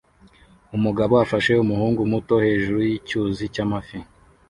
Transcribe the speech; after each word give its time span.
Umugabo 0.75 1.13
afashe 1.23 1.51
umuhungu 1.63 2.01
muto 2.11 2.35
hejuru 2.45 2.79
yicyuzi 2.89 3.43
cyamazi 3.53 3.97